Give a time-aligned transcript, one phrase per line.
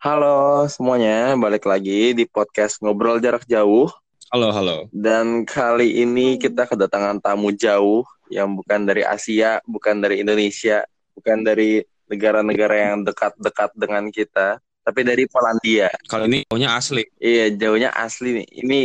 [0.00, 3.84] Halo semuanya, balik lagi di podcast Ngobrol Jarak Jauh.
[4.32, 4.88] Halo, halo.
[4.88, 11.44] Dan kali ini kita kedatangan tamu jauh yang bukan dari Asia, bukan dari Indonesia, bukan
[11.44, 15.92] dari negara-negara yang dekat-dekat dengan kita, tapi dari Polandia.
[16.08, 17.04] Kalau ini jauhnya asli.
[17.20, 18.48] Iya, jauhnya asli nih.
[18.64, 18.80] Ini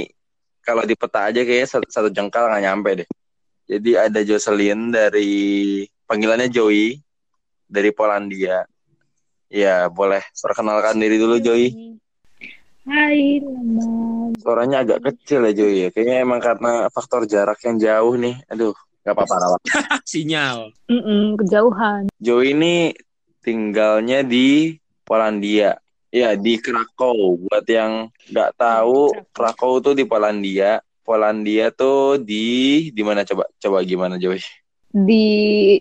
[0.67, 3.09] kalau di peta aja kayaknya satu, satu jengkal nggak nyampe deh.
[3.71, 5.79] Jadi ada Jocelyn dari
[6.11, 6.99] panggilannya Joey
[7.71, 8.67] dari Polandia.
[9.49, 12.01] Ya, boleh perkenalkan diri dulu Joey.
[12.85, 15.89] Hai, nama Suaranya agak kecil ya Joey ya.
[15.93, 18.41] Kayaknya emang karena faktor jarak yang jauh nih.
[18.49, 18.73] Aduh,
[19.05, 19.35] nggak apa-apa.
[19.37, 19.67] apa-apa.
[20.09, 20.73] Sinyal.
[20.89, 22.09] Mm-mm, kejauhan.
[22.17, 22.93] Joey ini
[23.45, 25.77] tinggalnya di Polandia.
[26.09, 27.37] Ya, di Krakow.
[27.45, 30.81] Buat yang nggak tahu, Krakow tuh di Polandia.
[31.05, 33.45] Polandia tuh di di mana coba?
[33.61, 34.41] Coba gimana Joey?
[34.95, 35.27] Di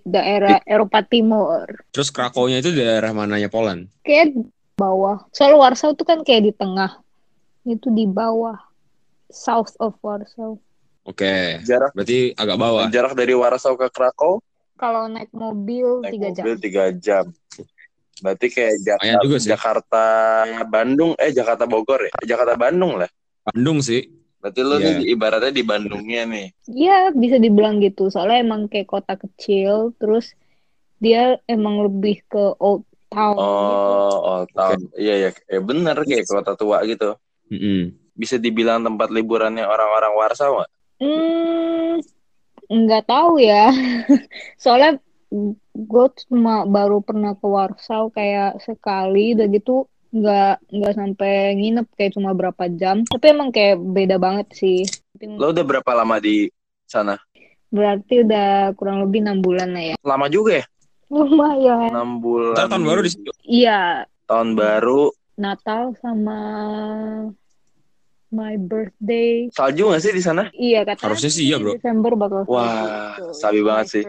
[0.02, 1.70] daerah Eropa Timur.
[1.94, 3.86] Terus Krakow-nya itu daerah mananya Poland?
[4.02, 4.34] Kayak
[4.74, 5.22] bawah.
[5.30, 6.98] Soal Warsaw tuh kan kayak di tengah.
[7.62, 8.58] Itu di bawah.
[9.30, 10.58] South of Warsaw.
[11.06, 11.62] Oke.
[11.62, 12.90] Jarak Berarti agak bawah.
[12.90, 14.42] jarak dari Warsaw ke Krakow
[14.74, 16.42] Kalau naik mobil naik tiga jam.
[16.42, 17.24] mobil tiga jam.
[18.18, 19.50] Berarti kayak Jakarta, juga sih.
[19.54, 20.04] Jakarta
[20.66, 22.12] Bandung eh Jakarta Bogor ya.
[22.34, 23.10] Jakarta Bandung lah.
[23.46, 24.02] Bandung sih.
[24.44, 25.00] Berarti lu Iya.
[25.00, 26.46] nih ibaratnya di Bandungnya nih.
[26.68, 28.12] Iya, bisa dibilang gitu.
[28.12, 29.96] Soalnya emang kayak kota kecil.
[29.96, 30.36] Terus
[31.00, 33.40] dia emang lebih ke old town gitu.
[33.40, 34.80] Oh, Old Town.
[35.00, 37.16] Iya ya, eh bener kayak kota tua gitu.
[37.48, 37.96] Mm-mm.
[38.12, 40.70] Bisa dibilang tempat liburannya orang-orang Warsaw nggak?
[41.00, 42.04] Hmm,
[42.68, 43.72] nggak tahu ya.
[44.62, 45.00] Soalnya
[45.72, 52.14] gue cuma baru pernah ke Warsaw kayak sekali, udah gitu nggak nggak sampai nginep kayak
[52.14, 53.02] cuma berapa jam.
[53.02, 54.86] Tapi emang kayak beda banget sih.
[55.18, 56.46] Lo udah berapa lama di
[56.86, 57.18] sana?
[57.74, 59.96] Berarti udah kurang lebih enam bulan lah ya.
[60.06, 60.66] Lama juga ya?
[61.10, 61.90] Lumayan.
[61.90, 62.54] 6 bulan.
[62.54, 63.30] Ntar tahun baru di situ.
[63.44, 65.12] Iya, Tahun baru.
[65.36, 66.38] Natal sama
[68.32, 69.50] my birthday.
[69.52, 70.48] Salju nggak sih di sana?
[70.54, 71.76] Iya katanya Harusnya sih iya, bro.
[71.76, 74.04] Desember bakal Wah, sabi banget sih.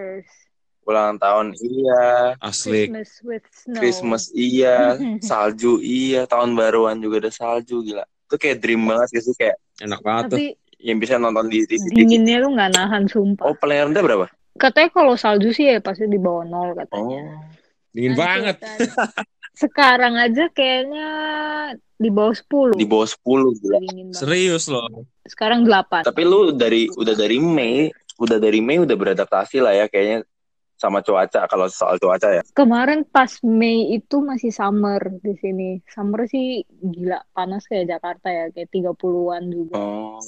[0.86, 2.86] Ulang tahun iya, Asli.
[2.86, 3.80] Christmas with snow.
[3.82, 4.94] Christmas iya,
[5.30, 8.06] salju iya, tahun baruan juga ada salju gila.
[8.30, 10.38] Itu kayak dream banget gak sih kayak Enak banget tuh.
[10.40, 10.48] Tapi
[10.80, 11.84] yang bisa nonton di TV.
[11.92, 13.44] dinginnya lu nggak nahan sumpah.
[13.44, 14.26] Oh, paling rendah berapa?
[14.56, 17.22] Katanya kalau salju sih ya pasti di bawah nol katanya.
[17.28, 17.44] Oh.
[17.92, 18.56] Dingin Nanti banget.
[18.62, 21.08] akan- Sekarang aja kayaknya
[21.96, 22.76] di bawah 10.
[22.76, 23.78] Di bawah 10 gila.
[23.82, 24.20] Dingin banget.
[24.20, 24.88] Serius loh.
[25.26, 26.04] Sekarang 8.
[26.06, 30.24] Tapi lu dari udah dari Mei, udah dari Mei udah beradaptasi lah ya kayaknya
[30.76, 32.44] sama cuaca kalau soal cuaca ya.
[32.52, 35.80] Kemarin pas Mei itu masih summer di sini.
[35.88, 39.76] Summer sih gila panas kayak Jakarta ya, kayak 30-an juga.
[39.76, 40.20] Oh.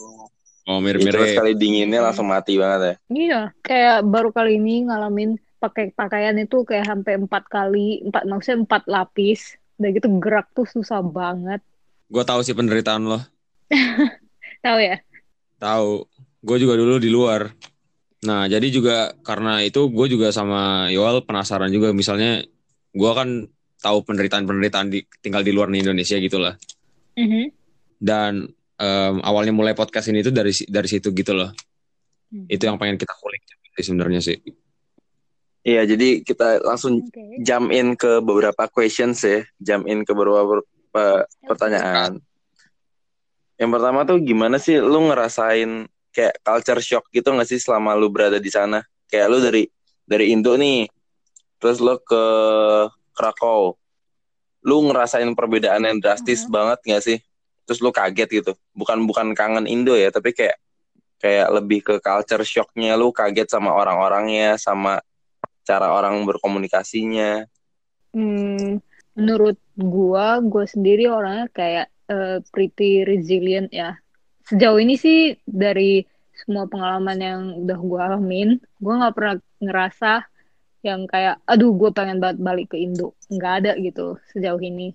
[0.67, 1.31] Oh, Ya, mirip-mirip.
[1.31, 2.95] sekali dinginnya langsung mati banget ya.
[3.07, 8.67] Iya, kayak baru kali ini ngalamin pakai pakaian itu kayak sampai empat kali, empat maksudnya
[8.67, 9.55] empat lapis.
[9.79, 11.63] Udah gitu gerak tuh susah banget.
[12.11, 13.23] Gue tahu sih penderitaan lo.
[14.65, 14.99] Tahu ya?
[15.55, 16.03] Tahu.
[16.43, 17.47] Gue juga dulu di luar.
[18.25, 21.93] Nah, jadi juga karena itu gue juga sama Yoel penasaran juga.
[21.93, 22.41] Misalnya
[22.95, 23.45] gue kan
[23.77, 26.57] tahu penderitaan-penderitaan di, tinggal di luar Indonesia gitu lah.
[27.13, 27.53] Mhm.
[28.01, 31.53] Dan em, awalnya mulai podcast ini tuh dari dari situ gitu loh.
[32.33, 32.49] Mhm.
[32.49, 33.41] Itu yang pengen kita kulik
[33.77, 34.37] sebenarnya sih.
[35.67, 37.43] Iya, jadi kita langsung Oke.
[37.43, 42.23] jump in ke beberapa questions ya, jump in ke beberapa per- pertanyaan.
[43.59, 48.09] Yang pertama tuh gimana sih lu ngerasain kayak culture shock gitu nggak sih selama lu
[48.09, 48.81] berada di sana?
[49.05, 49.69] Kayak lu dari
[50.09, 50.89] dari Indo nih,
[51.61, 52.23] terus lu ke
[53.13, 53.77] Krakow,
[54.65, 56.49] lu ngerasain perbedaan yang drastis Mhm.
[56.49, 57.17] banget nggak sih?
[57.69, 60.57] Terus lu kaget gitu, bukan bukan kangen Indo ya, tapi kayak
[61.21, 64.97] kayak lebih ke culture shocknya lu kaget sama orang-orangnya, sama
[65.67, 67.45] cara orang berkomunikasinya.
[68.15, 68.79] Hmm,
[69.13, 73.99] menurut gua, gua sendiri orangnya kayak eh, pretty resilient ya.
[74.47, 80.11] Sejauh ini sih dari semua pengalaman yang udah gua alamin, gua nggak pernah ngerasa
[80.85, 83.17] yang kayak, aduh, gue pengen banget balik ke Indo.
[83.27, 84.93] Nggak ada gitu sejauh ini.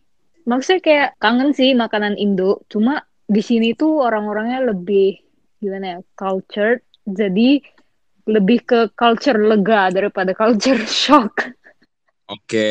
[0.48, 5.20] Maksudnya kayak kangen sih makanan Indo, cuma di sini tuh orang-orangnya lebih
[5.60, 7.60] gimana ya, cultured, jadi
[8.24, 11.50] lebih ke culture lega daripada culture shock.
[12.30, 12.70] Oke.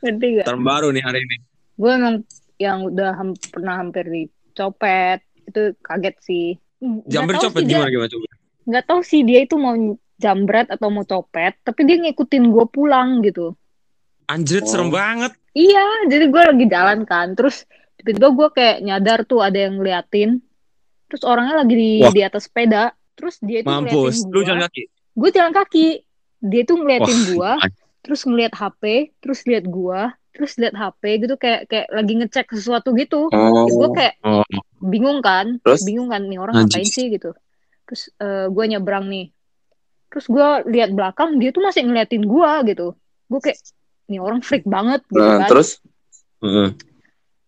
[0.00, 0.46] Ngerti gak?
[0.48, 1.36] Term baru nih hari ini.
[1.72, 2.16] gue emang
[2.62, 6.46] yang udah ham- pernah hampir dicopet itu kaget sih
[7.04, 8.26] Jambir tahu copet sih dia- gimana gimana coba?
[8.62, 9.74] nggak tahu sih dia itu mau
[10.16, 13.54] jambret atau mau copet tapi dia ngikutin gue pulang gitu
[14.24, 14.68] Anjrit Oh.
[14.68, 15.34] serem banget.
[15.52, 17.66] iya jadi gue lagi jalan kan terus
[17.96, 20.38] tiba-tiba gue kayak nyadar tuh ada yang ngeliatin
[21.06, 22.10] terus orangnya lagi di Wah.
[22.10, 24.22] di atas sepeda terus dia itu Mampus.
[24.22, 24.82] ngeliatin Lu gue jalan kaki.
[25.12, 25.86] gue jalan kaki
[26.40, 27.50] dia tuh ngeliatin gue
[28.00, 28.82] terus ngeliat HP
[29.18, 33.28] terus lihat gua terus lihat HP gitu kayak kayak lagi ngecek sesuatu gitu.
[33.28, 33.68] Oh.
[33.68, 34.40] gue kayak Oh,
[34.80, 35.84] bingung kan Terus?
[35.84, 37.36] bingung kan nih orang ngapain sih gitu.
[37.84, 39.28] Terus eh, gue nyebrang nih.
[40.08, 42.96] Terus gue lihat belakang dia tuh masih ngeliatin gue gitu.
[43.28, 43.58] Gue kayak
[44.08, 45.48] nih orang freak banget gitu Nah, kan.
[45.48, 45.78] terus?
[46.40, 46.68] Heeh.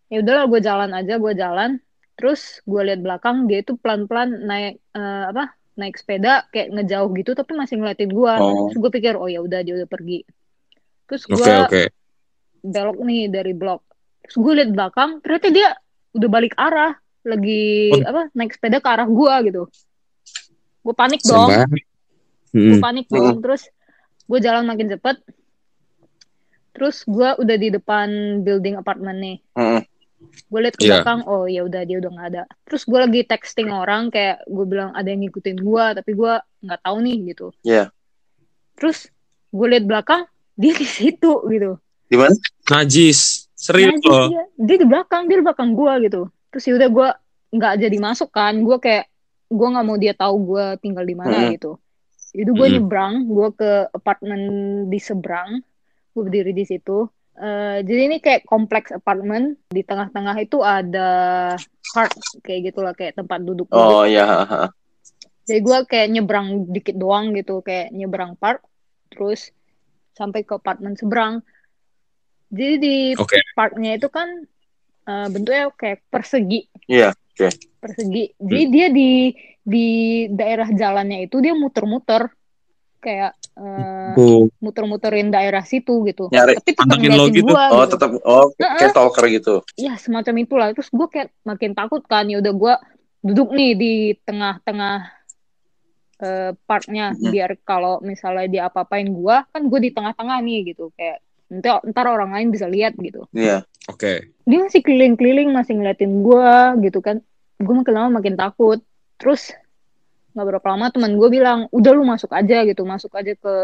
[0.06, 1.70] ya udahlah gue jalan aja gue jalan.
[2.14, 7.10] Terus gue lihat belakang dia itu pelan pelan naik eh, apa naik sepeda kayak ngejauh
[7.12, 8.70] gitu tapi masih ngeliatin gue Oh.
[8.70, 10.22] terus gue pikir oh ya udah dia udah pergi.
[11.04, 11.82] Terus gue Oke, oke.
[12.64, 13.84] Belok nih dari blok
[14.20, 15.68] terus gue lihat belakang ternyata dia
[16.10, 18.00] udah balik arah lagi Oh.
[18.06, 19.62] apa naik sepeda ke arah gue gitu
[20.80, 21.68] gue panik Serem dong banget.
[22.50, 22.80] gue Hmm.
[22.80, 23.62] panik dong terus
[24.24, 25.16] gue jalan makin cepet
[26.70, 28.08] terus gue udah di depan
[28.40, 29.80] building apartemen nih Mm-mm.
[30.44, 30.90] gue liat ke Iya.
[30.98, 34.64] belakang oh ya udah dia udah nggak ada terus gue lagi texting orang kayak gue
[34.64, 37.84] bilang ada yang ngikutin gue tapi gue nggak tahu nih gitu Iya.
[38.74, 39.06] terus
[39.48, 41.78] gue liat belakang dia di situ gitu
[42.14, 42.34] di mana?
[42.70, 43.50] Najis.
[43.54, 44.28] Serius Najis loh.
[44.30, 47.08] dia, dia di belakang dia di belakang gue gitu terus yaudah gue
[47.50, 49.10] nggak jadi masuk kan gue kayak
[49.46, 51.50] gue nggak mau dia tahu gue tinggal di mana Mm.
[51.56, 51.72] gitu
[52.32, 52.74] itu gue Mm.
[52.76, 54.40] nyebrang gue ke apartemen
[54.86, 55.58] di seberang
[56.10, 61.10] gue berdiri di situ Eh, jadi ini kayak kompleks apartemen di tengah-tengah itu ada
[61.90, 62.14] park
[62.46, 64.22] kayak gitulah kayak tempat duduk Oh iya.
[64.22, 64.62] ha, ha.
[65.42, 68.62] jadi gue kayak nyebrang dikit doang gitu kayak nyebrang park
[69.10, 69.50] terus
[70.14, 71.42] sampai ke apartemen seberang
[72.54, 73.38] jadi di Oke.
[73.52, 74.28] parknya itu kan
[75.04, 77.10] eh, bentuknya kayak persegi Iya.
[77.76, 79.86] persegi jadi dia di di
[80.30, 82.30] daerah jalannya itu dia muter-muter
[82.98, 86.54] kayak eh, Oh, muter-muterin daerah situ gitu Nyari.
[86.56, 87.50] tapi tetap lo ngeliatin gitu.
[87.50, 87.92] gua Oh gitu.
[87.92, 88.10] tetap.
[88.22, 88.78] Oh Heeh.
[88.78, 89.54] kayak stalker gitu.
[89.76, 92.74] ya semacam itulah terus gue kayak makin takut kan ya udah gue
[93.22, 93.92] duduk nih di
[94.22, 94.96] tengah-tengah
[96.16, 97.28] eh, parknya Mhm.
[97.28, 101.18] biar kalau misalnya dia apa-apain gue kan gue di tengah-tengah nih gitu kayak
[101.54, 103.62] ntar, ntar orang lain bisa lihat gitu Iya.
[103.86, 104.32] Oke.
[104.42, 106.52] dia masih keliling-keliling masih ngeliatin gue
[106.82, 107.20] gitu kan
[107.56, 108.80] gue makin lama makin takut
[109.14, 109.52] terus
[110.32, 113.54] nggak berapa lama teman gue bilang udah lu masuk aja gitu masuk aja ke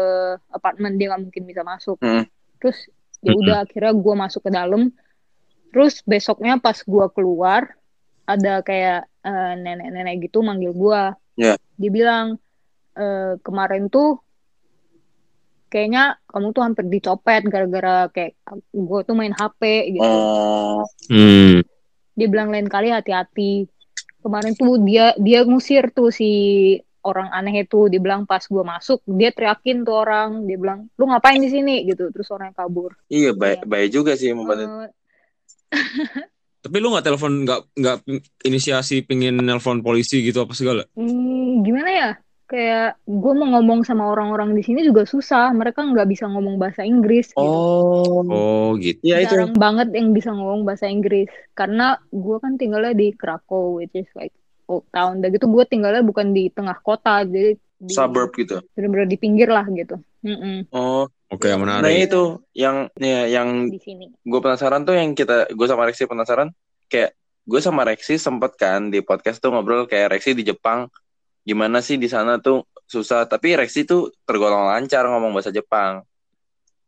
[0.47, 2.23] apartemen dia nggak mungkin bisa masuk Hmm.
[2.57, 2.77] terus
[3.19, 4.89] ya udah akhirnya gue masuk ke dalam
[5.69, 7.75] terus besoknya pas gue keluar
[8.23, 11.01] ada kayak eh, nenek-nenek gitu manggil gue
[11.37, 11.55] Iya.
[11.75, 12.25] dia bilang
[12.93, 14.19] "Eh, kemarin tuh
[15.71, 18.35] kayaknya kamu tuh hampir dicopet gara-gara kayak
[18.69, 19.61] gue tuh main HP
[19.93, 20.83] gitu Oh.
[21.07, 21.63] Hmm.
[22.11, 23.71] dia bilang lain kali hati-hati
[24.19, 26.29] kemarin tuh dia dia ngusir tuh si
[27.01, 31.07] orang aneh itu dia bilang pas gue masuk dia teriakin tuh orang dia bilang lu
[31.07, 33.65] ngapain di sini gitu terus orang kabur Iya baik Iya.
[33.65, 34.67] baik juga sih membantu.
[34.85, 34.91] Eh,
[36.61, 37.97] Tapi lu nggak telepon nggak nggak
[38.43, 40.85] inisiasi pingin nelpon polisi gitu apa segala?
[40.93, 42.09] hmm, gimana ya
[42.51, 46.83] kayak gue mau ngomong sama orang-orang di sini juga susah mereka nggak bisa ngomong bahasa
[46.83, 48.27] Inggris gitu Oh.
[48.27, 48.99] Oh gitu.
[49.01, 49.39] Iya itu.
[49.39, 54.11] jarang banget yang bisa ngomong bahasa Inggris karena gue kan tinggalnya di Krakow which is
[54.13, 54.35] like
[54.67, 58.59] old town dan gitu gue tinggalnya bukan di tengah kota jadi di, Suburb gitu.
[58.75, 61.07] bener-bener di pinggir lah gitu Mm-mm, Oh.
[61.31, 62.11] Oke, Nah menarik.
[62.11, 66.51] itu yang ya, yang di sini gue penasaran tuh yang kita gue sama Rexi penasaran
[66.91, 67.15] kayak
[67.47, 70.91] gue sama Rexi sempet kan di podcast tuh ngobrol kayak Rexi di Jepang
[71.41, 73.25] gimana sih di sana tuh susah.
[73.25, 76.05] Tapi Rexi tuh tergolong lancar ngomong bahasa Jepang.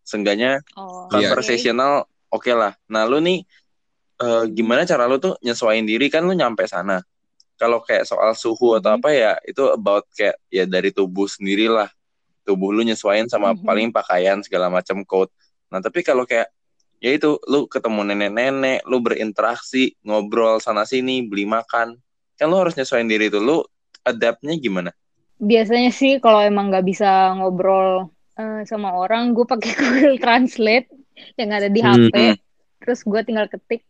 [0.04, 2.52] Seenggaknya oh, conversational oke.
[2.52, 2.76] lah.
[2.92, 3.42] Nah lu nih
[4.20, 6.12] eh, gimana cara lu tuh nyesuaiin diri?
[6.12, 7.00] Kan lu nyampe sana.
[7.56, 8.98] Kalau kayak soal suhu atau Mhm.
[9.00, 11.88] apa ya itu about kayak ya dari tubuh sendiri lah.
[12.44, 13.64] Tubuh lu nyesuaiin sama Mhm.
[13.64, 15.32] paling pakaian segala macam coat.
[15.72, 16.52] Nah tapi kalau kayak
[17.00, 21.96] ya itu lu ketemu nenek-nenek lu berinteraksi ngobrol sana sini beli makan.
[22.36, 23.40] Kan lu harus nyesuaiin diri tuh.
[23.40, 23.58] Lu
[24.04, 24.92] adaptnya gimana?
[25.40, 30.88] Biasanya sih kalau emang nggak bisa ngobrol eh, sama orang gue pakai Google Translate
[31.40, 32.38] yang ada di Hmm, HP
[32.84, 33.88] terus gue tinggal ketik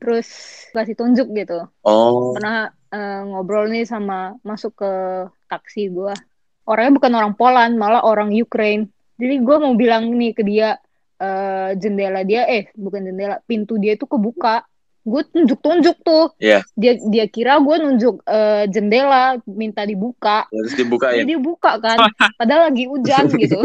[0.00, 0.28] terus
[0.72, 1.68] kasih tunjuk gitu.
[1.84, 2.34] Oh.
[2.36, 4.92] Pernah eh, ngobrol nih sama masuk ke
[5.48, 6.14] taksi gue
[6.64, 8.88] orangnya bukan orang Poland malah orang Ukraine.
[9.20, 10.76] Jadi gue mau bilang nih ke dia
[11.20, 14.64] eh, jendela dia eh bukan jendela pintu dia itu kebuka
[15.04, 16.32] gue tunjuk-tunjuk tuh.
[16.40, 16.64] Iya.
[16.74, 20.48] dia dia kira gue nunjuk eh, jendela minta dibuka.
[20.48, 21.98] Terus dibukain jadi dia buka kan.
[22.40, 23.60] Padahal lagi hujan gitu.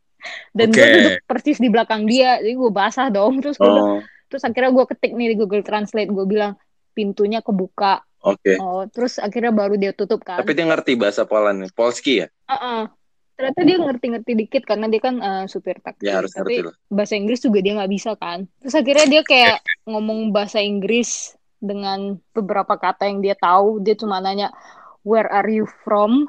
[0.56, 0.94] Dan gue Oke.
[0.94, 2.38] duduk persis di belakang dia.
[2.40, 3.40] Jadi gue basah dong.
[3.40, 4.00] Terus gue bilang- oh.
[4.28, 6.12] terus akhirnya gue ketik nih di Google Translate.
[6.12, 6.52] Gue bilang
[6.92, 8.04] pintunya kebuka.
[8.24, 8.56] Oke.
[8.60, 10.40] Oh terus akhirnya baru dia tutup kan.
[10.40, 12.28] Tapi dia ngerti bahasa Poland Polski ya?
[12.52, 12.88] Heeh.
[13.34, 16.06] ternyata dia ngerti-ngerti dikit karena dia kan eh, supir taksi.
[16.06, 16.74] ya harus tapi ngerti lah.
[16.86, 18.46] bahasa Inggris juga dia nggak bisa kan.
[18.62, 24.20] Terus akhirnya dia kayak ngomong bahasa Inggris dengan beberapa kata yang dia tahu dia cuma
[24.20, 24.52] nanya
[25.00, 26.28] where are you from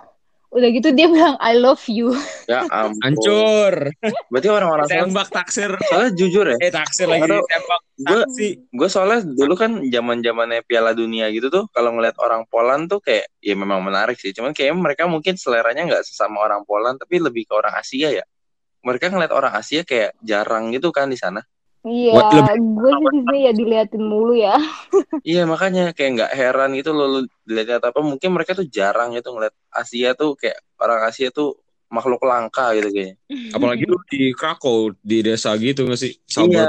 [0.55, 2.15] Udah gitu dia bilang I love you.
[2.47, 2.95] Ya ampun.
[3.03, 3.91] Hancur.
[4.31, 5.75] Berarti orang-orang Tembak taksir.
[5.83, 6.55] soalnya jujur ya.
[6.63, 8.47] Eh taksir lagi Atau- tembak Gue taksi.
[8.71, 13.03] gue soalnya dulu kan zaman zamannya Piala Dunia gitu tuh kalau ngeliat orang Poland tuh
[13.03, 14.31] kayak ya memang menarik sih.
[14.31, 18.23] Cuman kayak mereka mungkin seleranya nggak sesama orang Poland tapi lebih ke orang Asia ya.
[18.79, 21.43] Mereka ngeliat orang Asia kayak jarang gitu kan di sana.
[21.85, 22.17] Iya,
[22.57, 24.57] gue sih di sini ya diliatin mulu ya.
[25.25, 29.29] Iya makanya kayak nggak heran gitu loh lu dilihat apa mungkin mereka tuh jarang gitu
[29.33, 33.15] ngeliat Asia tuh kayak orang Asia tuh makhluk langka gitu kayaknya.
[33.55, 36.13] Apalagi lu di Krakow di desa gitu nggak sih?
[36.17, 36.67] Iya, Suburb.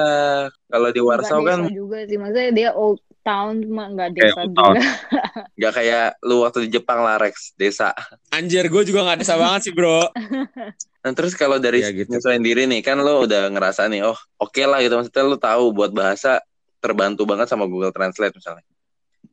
[0.69, 4.53] kalau di Warsaw kan juga sih, maksudnya dia old town cuma nggak Kayak desa old
[4.53, 4.81] juga.
[5.59, 7.97] nggak kayak lu waktu di Jepang lah Rex, desa.
[8.29, 10.13] Anjir, gue juga nggak desa banget sih bro.
[11.07, 12.11] Nah terus kalau dari Iya, gitu.
[12.11, 15.71] nyesuaiin diri nih kan lo udah ngerasa nih, oh oke lah gitu maksudnya lo tahu
[15.71, 16.43] buat bahasa
[16.83, 18.67] terbantu banget sama Google Translate misalnya.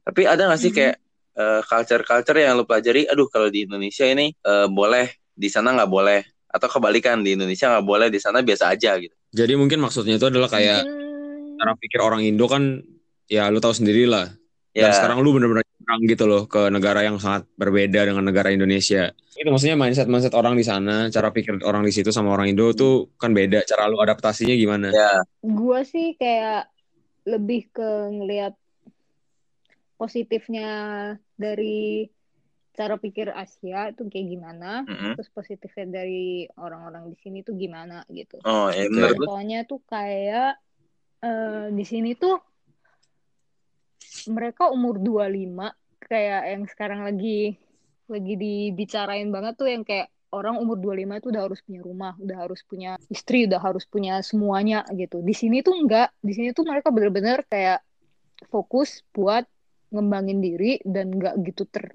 [0.06, 0.77] Tapi ada nggak sih Mhm.
[0.77, 0.96] kayak
[1.34, 3.10] eh, culture-culture yang lo pelajari?
[3.10, 7.74] Aduh kalau di Indonesia ini eh, boleh, di sana nggak boleh, atau kebalikan di Indonesia
[7.74, 9.18] nggak boleh, di sana biasa aja gitu.
[9.34, 12.86] Jadi mungkin maksudnya itu adalah kayak Mungkin- cara pikir orang Indo kan
[13.25, 14.30] ya lu tahu sendiri lah.
[14.74, 18.50] Dan Ya, sekarang lu bener-bener nyerang gitu loh ke negara yang sangat berbeda dengan negara
[18.50, 19.13] Indonesia.
[19.38, 22.74] Itu maksudnya mindset mindset orang di sana, cara pikir orang di situ sama orang Indo
[22.74, 23.62] tuh kan beda.
[23.70, 24.89] Cara lu adaptasinya gimana?
[24.89, 26.74] ya, gue sih kayak
[27.30, 28.58] lebih ke ngelihat
[30.01, 30.70] positifnya
[31.38, 32.10] dari
[32.74, 35.13] cara pikir Asia itu kayak gimana, mm-mm.
[35.13, 38.42] terus positifnya dari orang-orang di sini tuh gimana gitu.
[38.42, 39.13] Oh ya tuh.
[39.22, 40.58] Contohnya tuh kayak
[41.22, 42.42] eh, di sini tuh
[44.27, 47.56] mereka umur 25 kayak yang sekarang lagi
[48.06, 52.38] lagi dibicarain banget tuh yang kayak orang umur 25 itu udah harus punya rumah, udah
[52.42, 55.22] harus punya istri, udah harus punya semuanya gitu.
[55.22, 57.86] Di sini tuh enggak, di sini tuh mereka bener-bener kayak
[58.50, 59.46] fokus buat
[59.94, 61.94] ngembangin diri dan enggak gitu ter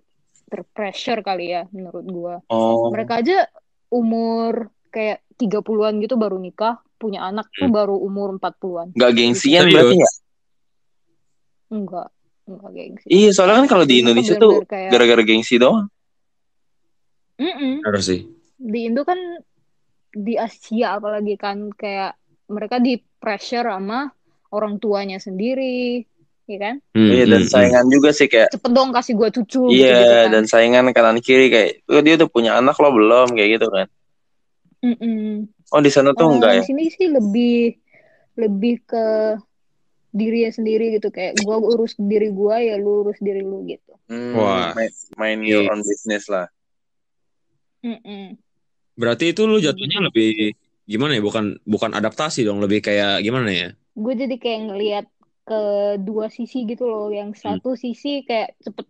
[0.49, 2.35] terpressure kali ya menurut gua.
[2.49, 3.45] Oh, Mereka aja
[3.91, 7.75] umur kayak 30-an gitu baru nikah, punya anak tuh Hmm.
[7.75, 8.97] baru umur 40-an.
[8.97, 9.75] nggak gengsian Serius?
[9.77, 10.11] berarti ya?
[11.69, 12.09] Enggak,
[12.49, 13.07] enggak gengsi.
[13.07, 15.87] Iya, soalnya kan kalau di Indonesia tuh kayak- gara-gara gengsi doang.
[17.39, 17.85] Mm-mm.
[17.85, 18.27] Bener sih.
[18.59, 19.19] Di Indo kan
[20.11, 22.17] di Asia apalagi kan kayak
[22.51, 24.11] mereka di pressure sama
[24.51, 26.03] orang tuanya sendiri,
[26.49, 26.75] ya kan?
[26.97, 30.17] Hmm, Iya dan hmm, saingan juga sih kayak Cepet dong kasih gua cucu Iya, gitu-gitu
[30.17, 30.29] kan.
[30.33, 33.87] dan saingan kanan kiri kayak "Oh, dia udah punya anak lo belum kayak gitu kan.
[34.81, 35.47] Mm-mm.
[35.69, 36.63] Oh, di sana tuh Eh, enggak ya?
[36.65, 37.77] Di sini sih lebih
[38.39, 39.07] lebih ke
[40.09, 43.93] dirinya sendiri gitu kayak gua urus diri gua ya lu urus diri lu gitu.
[44.09, 44.73] Hmm, Wah.
[44.73, 46.49] main, main your own business lah.
[47.85, 48.35] Mm-mm.
[48.99, 51.23] Berarti itu lu jatuhnya lebih gimana ya?
[51.23, 53.69] Bukan bukan adaptasi dong, lebih kayak gimana ya?
[53.95, 55.07] Gue jadi kayak ngelihat
[55.47, 55.61] ke
[56.03, 57.09] dua sisi gitu loh.
[57.15, 58.87] Yang satu sisi kayak cepet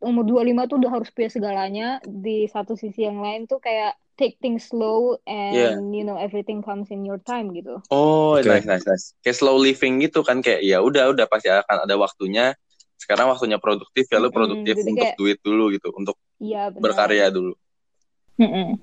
[0.00, 1.88] umur 25 tuh udah harus punya segalanya.
[2.08, 5.80] Di satu sisi yang lain tuh kayak take things slow and Yeah.
[5.80, 7.80] you know everything comes in your time gitu.
[7.88, 8.44] Oh, Oke.
[8.44, 9.16] nice nice nice.
[9.24, 12.52] Kayak slow living gitu kan kayak ya udah udah pasti akan ada waktunya.
[13.00, 16.82] Sekarang waktunya produktif ya lu produktif jadi untuk kayak- duit dulu gitu, untuk Iya benar.
[16.84, 17.56] berkarya dulu.
[18.36, 18.76] Mm-mm.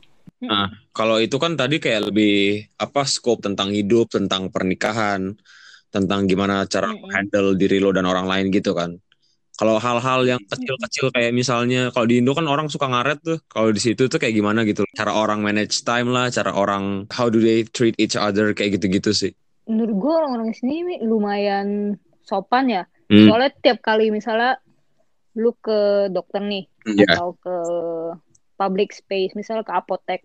[0.93, 5.37] Kalau itu kan tadi kayak lebih apa scope tentang hidup, tentang pernikahan,
[5.93, 7.09] tentang gimana cara Mm-mm.
[7.13, 8.97] handle diri lo dan orang lain gitu kan.
[9.57, 13.41] Kalau hal-hal yang kecil-kecil kayak misalnya kalau di Indo kan orang suka ngaret tuh.
[13.49, 14.85] Kalau di situ tuh kayak gimana gitu.
[14.93, 19.09] Cara orang manage time lah, cara orang how do they treat each other kayak gitu-gitu
[19.17, 19.33] sih.
[19.65, 22.83] Menurut gue orang-orang sini lumayan sopan ya.
[23.09, 23.25] Hmm.
[23.25, 24.61] Soalnya tiap kali misalnya
[25.33, 27.17] lu ke dokter nih Iya.
[27.17, 27.55] atau ke
[28.61, 30.21] public space, misalnya ke apotek.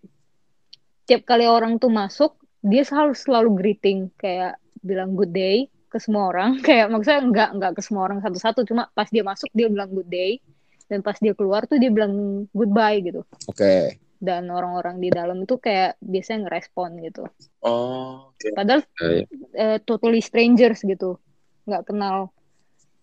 [1.08, 6.32] Tiap kali orang tuh masuk, dia selalu selalu greeting kayak bilang good day ke semua
[6.32, 6.56] orang.
[6.66, 10.08] Kayak maksudnya enggak enggak ke semua orang satu-satu, cuma pas dia masuk dia bilang good
[10.08, 10.40] day
[10.88, 13.22] dan pas dia keluar tuh dia bilang goodbye gitu.
[13.48, 14.00] Oke.
[14.22, 17.26] Dan orang-orang di dalam itu kayak biasanya ngerespon gitu.
[17.60, 18.48] Oh, oke.
[18.54, 19.24] Padahal Iya.
[19.52, 21.18] eh, totally strangers gitu,
[21.66, 22.30] nggak kenal.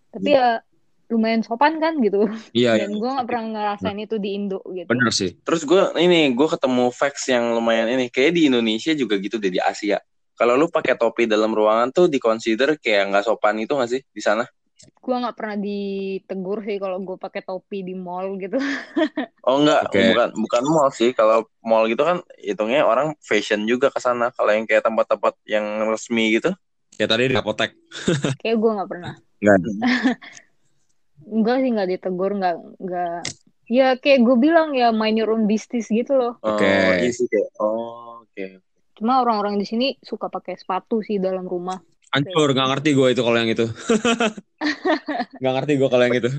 [0.09, 0.63] Tapi ya
[1.09, 2.29] lumayan sopan kan gitu.
[2.53, 2.85] Iya, iya.
[2.85, 4.85] Dan gue nggak pernah ngerasain itu di Indo gitu.
[4.85, 5.33] Bener sih.
[5.41, 8.13] Terus gue ini gue ketemu facts yang lumayan ini.
[8.13, 9.97] Kayak di Indonesia juga gitu deh di Asia.
[10.39, 14.23] Kalau lu pakai topi dalam ruangan tuh dikonsider kayak nggak sopan itu nggak sih di
[14.23, 14.47] sana?
[15.03, 18.55] Gue nggak pernah ditegur sih kalau gue pakai topi di mall gitu.
[19.47, 20.03] Oh enggak, Oke.
[20.13, 21.09] bukan bukan mall sih.
[21.15, 24.35] Kalau mall gitu kan hitungnya orang fashion juga ke sana.
[24.35, 26.51] Kalau yang kayak tempat-tempat yang resmi gitu.
[26.99, 27.71] Ya tadi di apotek.
[28.43, 29.13] Kayak gue nggak pernah.
[29.39, 29.57] Nggak
[31.23, 33.19] Enggak sih nggak ditegur, nggak nggak.
[33.71, 36.35] Ya kayak gue bilang ya mind your own business gitu loh.
[36.43, 36.67] Oke.
[36.67, 37.49] Oh, iya kayak.
[37.63, 38.68] Oh, oke.
[38.99, 41.79] Cuma orang-orang di sini suka pakai sepatu sih dalam rumah.
[42.11, 43.65] Hancur, nggak ngerti gue itu kalau yang itu.
[45.39, 46.29] nggak ngerti gue kalau yang itu.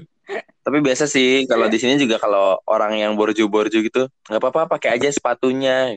[0.61, 5.01] Tapi biasa sih kalau di sini juga kalau orang yang borju-borju gitu nggak apa-apa pakai
[5.01, 5.97] aja sepatunya.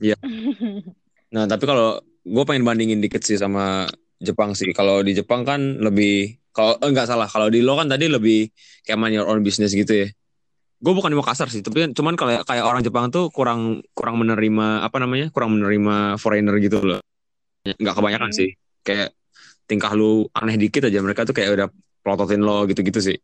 [1.34, 3.90] Nah, tapi kalau gue pengen bandingin dikit sih sama
[4.22, 4.70] Jepang sih.
[4.70, 8.46] Kalau di Jepang kan lebih kalau eh, enggak salah, kalau di lo kan tadi lebih
[8.86, 10.08] kayak mind your own business gitu ya.
[10.84, 14.84] Gue bukan mau kasar sih, tapi cuman kalau kayak orang Jepang tuh kurang kurang menerima
[14.84, 15.32] apa namanya?
[15.32, 17.00] kurang menerima foreigner gitu loh.
[17.64, 18.36] Enggak kebanyakan Hmm.
[18.36, 18.50] sih.
[18.84, 19.16] Kayak
[19.64, 21.66] tingkah lu aneh dikit aja mereka tuh kayak udah
[22.04, 23.16] pelototin lo gitu-gitu sih.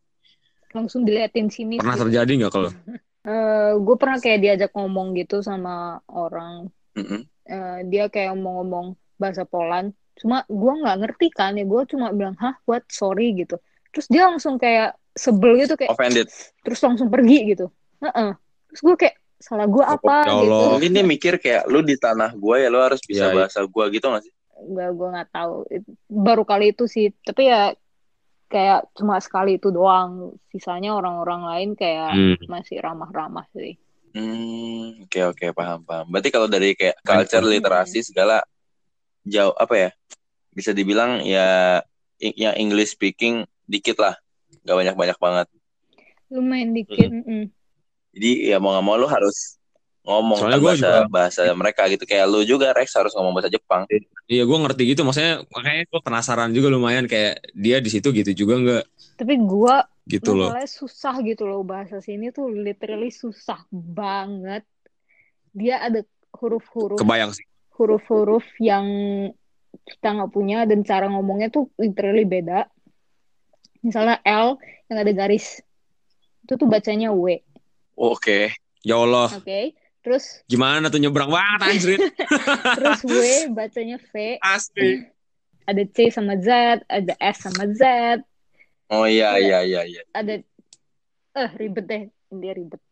[0.72, 1.76] Langsung diliatin sini.
[1.76, 2.02] Pernah sih.
[2.08, 2.72] terjadi nggak kalau?
[3.20, 6.72] Eh, gue pernah kayak diajak ngomong gitu sama orang.
[6.96, 9.92] Eh, dia kayak mau ngomong bahasa Poland.
[10.16, 11.68] Cuma gue nggak ngerti kan ya.
[11.68, 13.60] Gue cuma bilang, hah, what, sorry gitu.
[13.92, 16.28] Terus dia langsung kayak sebel gitu kayak, Offended.
[16.62, 17.66] terus langsung pergi gitu.
[18.00, 18.30] Heeh.
[18.70, 20.64] Terus gue kayak, salah gue apa Ya gitu.
[20.76, 23.36] Mungkin dia mikir kayak lu di tanah gua ya lu harus bisa Iya, iya.
[23.40, 24.32] bahasa gua gitu gak sih?
[24.60, 25.54] Nggak, gue nggak tahu.
[26.12, 27.08] Baru kali itu sih.
[27.24, 27.72] Tapi ya
[28.46, 30.36] kayak cuma sekali itu doang.
[30.52, 32.36] Sisanya orang-orang lain kayak Hmm.
[32.52, 33.80] masih ramah-ramah sih.
[34.12, 36.06] Hmm, oke oke paham paham.
[36.12, 38.44] Berarti kalau dari kayak culture literasi segala
[39.24, 39.90] jauh apa ya?
[40.52, 41.80] Bisa dibilang ya
[42.20, 44.18] yang English speaking dikit lah,
[44.62, 45.46] gak banyak banyak banget.
[46.30, 47.10] Lumayan dikit.
[47.10, 47.50] mm-mm.
[48.10, 49.56] Jadi ya mau gak mau lu harus
[50.00, 52.04] ngomong Soalnya kan bahasa juga- bahasa mereka gitu.
[52.04, 53.84] Kayak lu juga Rex harus ngomong bahasa Jepang.
[54.26, 55.02] Iya, gue ngerti gitu.
[55.02, 58.84] Maksudnya makanya gue penasaran juga lumayan kayak dia di situ gitu juga nggak
[59.18, 59.76] Tapi gue
[60.08, 60.50] gitu loh.
[60.64, 64.64] susah gitu loh bahasa sini tuh literally susah banget.
[65.50, 66.00] Dia ada
[66.30, 67.42] huruf-huruf Kebayang sih.
[67.74, 68.86] huruf-huruf yang
[69.86, 72.66] kita nggak punya dan cara ngomongnya tuh literally beda.
[73.80, 74.60] Misalnya L
[74.92, 75.60] yang ada garis
[76.44, 77.40] itu tuh bacanya W,
[77.96, 78.52] Oke.
[78.80, 79.76] Ya Allah, oke?
[80.00, 82.00] Terus gimana tuh nyebrang banget anjir.
[82.80, 85.04] terus W bacanya V, Asli.
[85.68, 87.84] ada C sama Z, ada S sama Z,
[88.90, 90.02] Oh iya iya iya iya.
[90.10, 90.42] ada
[91.38, 92.02] eh ribet deh,
[92.34, 92.82] dia ribet.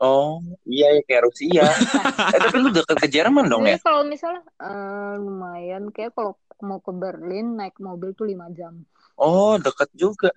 [0.00, 1.68] Oh iya ya kayak Rusia.
[2.34, 3.76] eh tapi lu deket ke Jerman dong ya?
[3.76, 8.88] Jadi kalau misalnya eh, lumayan kayak kalau mau ke Berlin naik mobil tuh 5 jam.
[9.16, 10.30] Oh deket juga.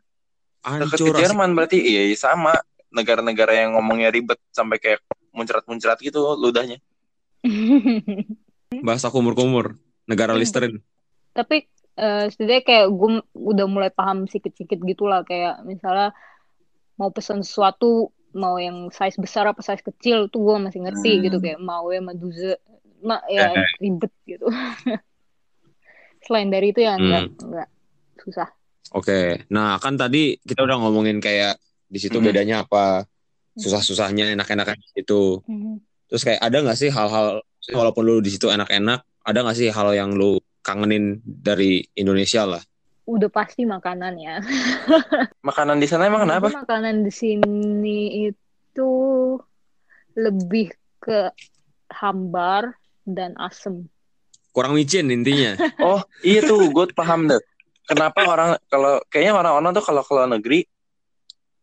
[0.60, 1.16] Deket Hancur.
[1.16, 2.56] ke Jerman berarti iya iya, sama.
[2.90, 6.82] Negara-negara yang ngomongnya ribet sampai kayak muncrat-muncrat gitu ludahnya.
[8.88, 9.78] Bahasa kumur-kumur.
[10.04, 10.42] Negara Hmm.
[10.42, 10.74] Listerin.
[11.32, 16.16] Tapi eh setidaknya kayak gue udah mulai paham sikit-sikit gitu lah kayak misalnya
[16.96, 21.24] mau pesan sesuatu mau yang size besar apa size kecil tuh gue masih ngerti Hmm.
[21.28, 22.56] gitu kayak mau ya maduze
[23.00, 24.48] mak ya ribet gitu.
[26.26, 27.70] Selain dari itu ya enggak enggak
[28.20, 28.50] susah.
[28.94, 29.46] Oke.
[29.54, 32.26] Nah, kan tadi kita udah ngomongin kayak di situ Hmm.
[32.26, 33.06] bedanya apa,
[33.54, 35.42] susah-susahnya, enak-enaknya itu.
[35.46, 35.82] Mhm.
[36.10, 39.94] Terus kayak ada nggak sih hal-hal walaupun lu di situ enak-enak, ada nggak sih hal
[39.94, 42.62] yang lu kangenin dari Indonesia lah?
[43.06, 44.38] Udah pasti makanan ya.
[45.50, 46.50] Makanan di sana emang kenapa?
[46.54, 48.92] Makanan di sini itu
[50.14, 51.34] lebih ke
[51.90, 53.90] hambar dan asem.
[54.54, 55.58] Kurang micin intinya.
[55.82, 57.42] Oh iya tuh gue paham deh.
[57.90, 60.60] Kenapa orang kalau kayaknya orang-orang tuh kalau ke luar negeri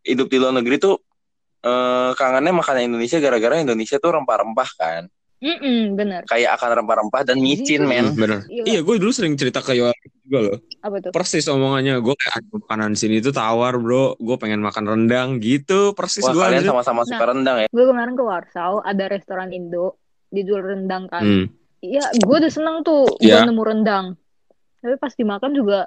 [0.03, 0.99] hidup di luar negeri tuh
[1.63, 5.03] eh, kangennya makanan Indonesia gara-gara Indonesia tuh rempah-rempah kan.
[5.37, 6.21] Mm bener.
[6.25, 8.09] Kayak akan rempah-rempah dan micin men.
[8.09, 8.39] Hmm, bener.
[8.49, 8.63] Iya.
[8.65, 9.93] Iya, gue dulu sering cerita ke Yoel
[10.25, 10.57] juga loh.
[10.81, 11.11] Apa tuh?
[11.13, 15.93] Persis omongannya, gue kayak "Aduh, makanan sini tuh tawar bro, gue pengen makan rendang gitu.
[15.93, 17.29] Persis Wah gue kalian sama-sama suka Nah.
[17.37, 17.67] rendang ya.
[17.69, 20.01] Gue kemarin ke Warsaw, ada restoran Indo,
[20.33, 21.21] dijual rendang kan.
[21.21, 21.45] Hmm.
[21.85, 23.45] Iya, gue udah seneng tuh Iya.
[23.45, 24.05] gue nemu rendang.
[24.81, 25.79] Tapi pas dimakan juga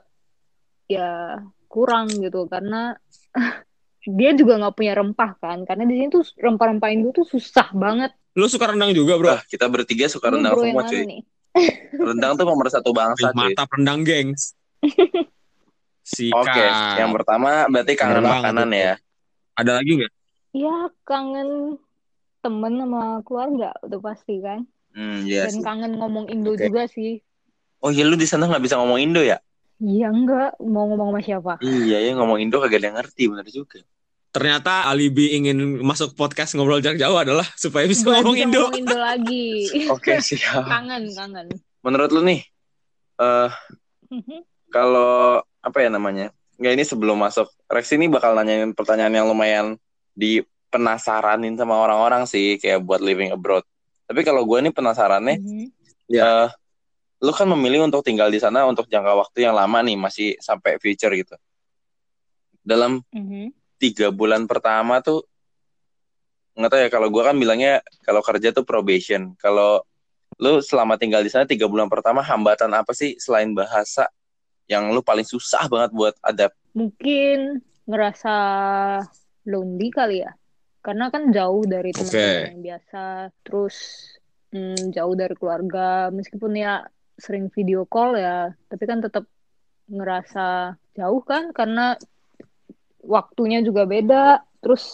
[0.91, 1.39] ya
[1.71, 2.99] kurang gitu karena
[4.19, 5.63] dia juga nggak punya rempah kan.
[5.63, 8.11] Karena di sini tuh rempah-rempah Indo tuh susah banget.
[8.35, 9.39] Lu suka rendang juga bro?
[9.39, 11.05] Wah, kita bertiga suka rendang semua cuy.
[11.07, 11.23] nih?
[11.99, 13.51] Rendang tuh nomor satu bangsa cuy.
[13.53, 14.55] Mata rendang gengs.
[16.43, 16.67] Oke,
[16.99, 18.79] yang pertama berarti kangen banget makanan tuh.
[18.79, 18.95] ya.
[19.59, 20.13] Ada lagi nggak?
[20.51, 20.77] Ya
[21.07, 21.51] kangen
[22.41, 24.67] temen sama keluarga udah pasti kan.
[24.91, 26.67] Hmm, iya Dan kangen ngomong Indo Oke.
[26.67, 27.23] juga sih.
[27.83, 29.39] Oh iya lu di sana nggak bisa ngomong Indo ya?
[29.81, 31.53] Iya enggak, mau ngomong sama siapa?
[31.59, 33.81] Iya ya ngomong Indo kagak ada yang ngerti bener juga.
[34.31, 38.61] Ternyata alibi ingin masuk podcast ngobrol jarak jauh adalah supaya bisa Gak ngomong bisa Indo.
[38.63, 39.47] ngomong Indo lagi.
[39.95, 40.69] Oke siap.
[40.69, 41.47] kangen, kangen.
[41.81, 42.45] Menurut lu nih,
[43.17, 43.51] eh
[44.69, 46.29] kalau apa ya namanya?
[46.61, 49.81] Nggak ini sebelum masuk Rex ini bakal nanyain pertanyaan yang lumayan
[50.13, 53.65] di penasaranin sama orang-orang sih kayak buat living abroad.
[54.05, 55.67] Tapi kalau gue nih penasarannya, Mhm.
[56.13, 56.49] eh,
[57.21, 60.81] lu kan memilih untuk tinggal di sana untuk jangka waktu yang lama nih, masih sampai
[60.81, 61.37] future gitu.
[62.65, 63.53] Dalam Mhm.
[63.81, 65.25] tiga bulan pertama tuh
[66.57, 69.33] nggak tahu ya kalau gue kan bilangnya kalau kerja tuh probation.
[69.41, 69.81] Kalau
[70.41, 74.09] lu selama tinggal di sana tiga bulan pertama hambatan apa sih selain bahasa
[74.69, 76.57] yang lu paling susah banget buat adapt?
[76.73, 78.35] Mungkin ngerasa
[79.49, 80.33] lonely kali ya.
[80.81, 83.77] Karena kan jauh dari teman-teman yang biasa, terus
[84.49, 86.89] mm, jauh dari keluarga, meskipun ya
[87.21, 89.29] sering video call ya, tapi kan tetap
[89.87, 91.95] ngerasa jauh kan karena
[93.01, 94.25] waktunya juga beda,
[94.59, 94.85] terus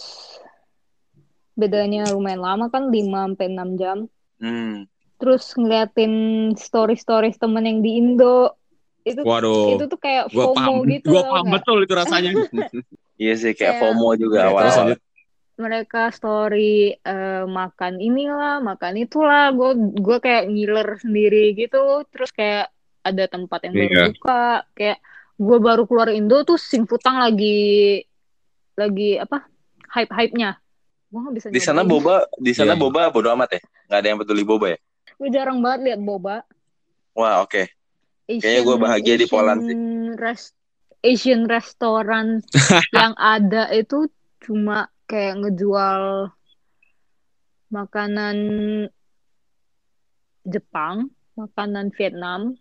[1.57, 3.01] bedanya lumayan lama kan 5
[3.33, 3.97] sampai 6 jam.
[4.37, 4.85] Hmm.
[5.17, 6.13] Terus ngeliatin
[6.53, 8.53] story-story temen yang di Indo
[9.01, 9.79] itu Waduh.
[9.79, 12.31] itu tuh kayak Gua FOMO paham, gitu gua paham betul itu rasanya.
[13.17, 14.77] Iya sih kayak Kayak- FOMO juga Terus awal-awal.
[14.77, 14.99] lanjut.
[15.57, 22.69] Mereka story eh, makan inilah makan itulah gue gue kayak ngiler sendiri gitu terus kayak
[23.01, 24.03] ada tempat yang baru Iya.
[24.13, 24.41] buka
[24.71, 24.97] kayak
[25.35, 28.01] gue baru keluar Indo tuh Singputang lagi
[28.73, 29.49] lagi apa
[29.89, 30.61] hype hype nya
[31.07, 32.03] gue nggak bisa Di sana nyobain.
[32.03, 32.79] boba, di sana Iya.
[32.79, 33.61] boba bodo amat ya.
[33.87, 34.79] Nggak ada yang peduli boba ya.
[35.17, 36.45] gue jarang banget lihat boba
[37.11, 37.65] Wah oke.
[38.27, 39.73] Kayaknya gua bahagia di Poland sih.
[40.13, 40.53] res-
[40.99, 42.43] Asian restoran
[42.93, 44.05] yang ada itu
[44.37, 46.29] cuma kayak ngejual
[47.69, 48.37] makanan
[50.43, 52.55] Jepang, makanan Vietnam.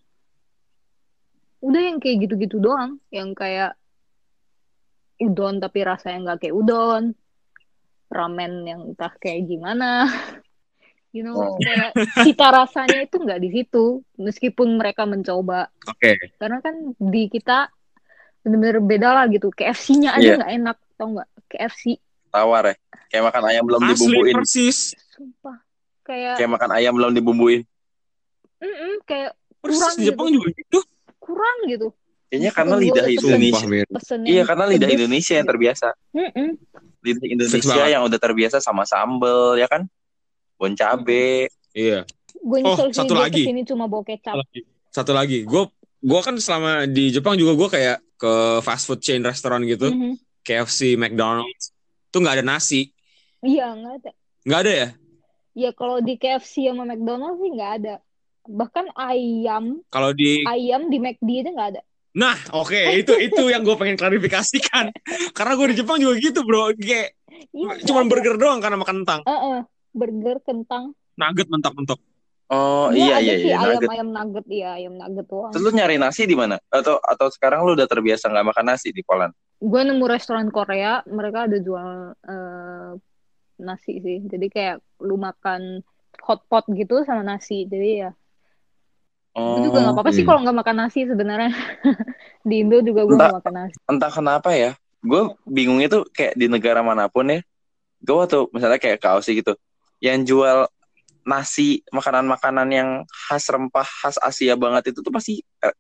[1.62, 3.78] Udah yang kayak gitu-gitu doang, yang kayak
[5.16, 7.14] udon tapi rasanya nggak kayak udon,
[8.10, 10.06] ramen yang entah kayak gimana.
[11.14, 11.56] You know, Oh.
[11.56, 16.12] kayak cita rasanya itu nggak di situ, meskipun mereka mencoba Oke.
[16.36, 17.72] karena kan di kita
[18.44, 20.36] bener-bener beda lah gitu KFC-nya aja Iya.
[20.36, 21.96] nggak enak tau nggak KFC
[22.36, 22.74] Tawar ya.
[23.06, 24.34] Kayak makan ayam belum Asli dibumbuin.
[24.36, 24.78] persis.
[25.08, 25.56] sumpah
[26.02, 27.60] kayak Kayak makan ayam belum dibumbuin.
[28.58, 30.08] mm-mm, kayak Persis Kurang di gitu.
[30.08, 30.78] Jepang juga gitu.
[31.18, 31.88] kurang gitu
[32.26, 33.66] Kayaknya karena lidah Indonesia.
[34.20, 34.98] Iya karena lidah pedes.
[34.98, 35.88] Indonesia yang terbiasa.
[36.12, 36.48] Mm-mm.
[37.00, 39.86] Lidah Fix Indonesia yang udah terbiasa sama sambel ya kan.
[40.54, 41.46] Bon cabe.
[41.70, 42.02] Iya.
[42.36, 43.42] gue Oh, satu lagi.
[43.42, 44.38] ke sini cuma bawa kecap
[44.88, 45.62] Satu lagi, gue
[45.98, 50.14] gue kan selama di Jepang juga gue kayak ke fast food chain restoran gitu, Mhm.
[50.40, 51.74] KFC, McDonald's,
[52.16, 52.88] tuh nggak ada nasi,
[53.44, 54.10] iya nggak ada.
[54.48, 54.88] Nggak ada ya?
[55.52, 57.94] ya kalau di KFC sama McDonald's sih nggak ada.
[58.48, 59.84] Bahkan ayam.
[59.92, 61.82] Kalau di, ayam di McD aja nggak ada.
[62.16, 64.88] Nah oke itu itu yang gue pengen klarifikasikan,
[65.36, 67.12] karena gue di Jepang juga gitu bro, kayak
[67.52, 68.10] iya cuman ada.
[68.16, 69.58] burger doang karena makan kentang, Heeh,
[69.92, 70.96] burger kentang.
[71.20, 72.00] Nugget mentok-mentok.
[72.46, 73.58] Oh Dia iya iya sih iya.
[73.58, 73.90] ayam nugget.
[73.90, 76.56] ayam nugget iya ayam nugget doang Terus lu nyari nasi di mana?
[76.70, 79.34] Atau atau sekarang lu udah terbiasa nggak makan nasi di Poland?
[79.56, 82.90] gue nemu restoran Korea mereka ada jual eh,
[83.56, 85.80] nasi sih jadi kayak lu makan
[86.20, 88.12] hot pot gitu sama nasi jadi ya
[89.36, 90.30] Oh, itu juga nggak apa-apa sih hmm.
[90.32, 91.52] kalau nggak makan nasi sebenarnya
[92.48, 94.72] di Indo juga gue nggak makan nasi entah kenapa ya.
[95.04, 97.44] Gue bingungnya tuh kayak di negara mana pun ya.
[98.00, 99.52] Gue waktu misalnya kayak ke Aussie gitu.
[100.00, 100.58] Yang jual
[101.26, 102.88] nasi, makanan-makanan yang
[103.26, 105.74] khas rempah, khas Asia banget itu tuh pasti eh,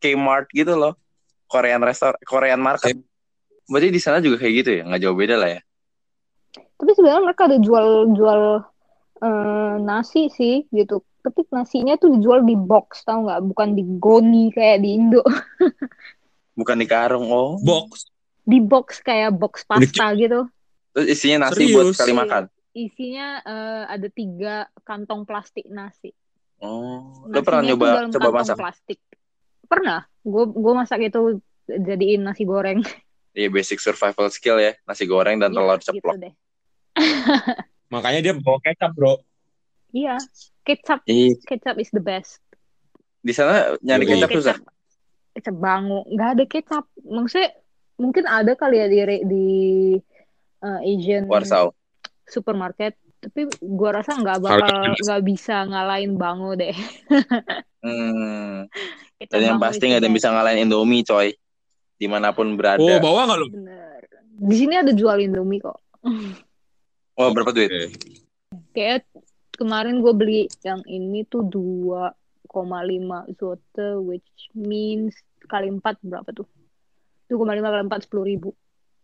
[0.00, 0.96] Kmart gitu loh.
[1.46, 2.96] Korean restaurant, Korean market.
[3.68, 4.82] Berarti di sana juga kayak gitu ya?
[4.88, 5.60] Nggak jauh beda lah ya.
[6.76, 8.40] tapi sebenarnya mereka ada jual jual
[9.24, 14.52] eh, nasi sih gitu tapi nasinya tuh dijual di box tau nggak bukan di goni
[14.54, 15.24] kayak di Indo
[16.56, 17.28] Bukan di karung.
[17.28, 17.60] Oh.
[17.60, 18.08] Box,
[18.48, 20.48] di box kayak box pasta gitu
[20.96, 21.96] Terus isinya nasi buat Serius?
[22.00, 22.42] sekali makan.
[22.76, 26.12] Isinya eh, ada tiga kantong plastik nasi
[26.56, 27.28] Oh.
[27.28, 28.56] Lu pernah nyoba coba kantong masak?
[28.56, 29.00] plastik.
[29.68, 30.08] Pernah.
[30.24, 31.20] Gue gue masak itu
[31.68, 32.80] jadiin nasi goreng.
[33.36, 34.72] Iya basic survival skill ya.
[34.88, 36.16] Nasi goreng dan Iya, telur gitu ceplok.
[36.16, 36.32] deh.
[37.92, 39.20] makanya dia bawa kecap bro.
[39.92, 40.16] Iya,
[40.64, 42.40] kecap Ih, kecap is the best.
[43.20, 44.12] di sana nyari Yoi.
[44.16, 44.56] kecap susah.
[45.36, 46.84] Kecap bangu, nggak ada kecap.
[47.04, 47.52] Maksudnya
[48.00, 48.96] mungkin ada kali ya di
[49.28, 49.46] di
[50.64, 51.68] uh, Asian Warsaw.
[52.26, 56.74] Supermarket, tapi gua rasa nggak bakal nggak bisa ngalahin bango deh.
[57.86, 58.66] Hmm.
[59.30, 61.38] Dan yang pasti nggak ada yang bisa ngalahin Indomie, coy.
[61.94, 62.82] Di mana pun berada.
[62.82, 63.46] Oh bawa nggak lu?
[64.42, 65.78] Di sini ada jual Indomie kok.
[67.16, 67.72] Oh, berapa duit?
[68.76, 69.08] kayak
[69.56, 72.12] kemarin gue beli yang ini tuh 2,5
[73.40, 75.16] zote which means
[75.48, 76.44] kali 4 berapa tuh
[77.32, 78.50] 2,5 kali 4 10 ribu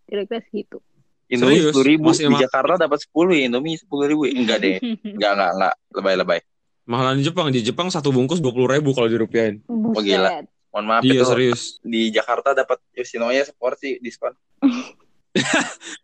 [0.04, 0.84] kira-kira segitu
[1.32, 1.72] Indomie Serius?
[1.72, 2.36] sepuluh ribu Masih di.
[2.38, 4.76] Jakarta dapat sepuluh ya Indomie sepuluh ribu enggak deh
[5.16, 6.40] enggak enggak enggak lebay lebay
[6.82, 9.62] Mahalan di Jepang, di Jepang satu bungkus dua puluh ribu kalau dirupiahin.
[9.64, 10.02] Buset.
[10.04, 10.42] gila.
[10.68, 11.60] mohon maaf Iya itu serius.
[11.80, 14.34] di Jakarta dapat Yoshinoya seporsi diskon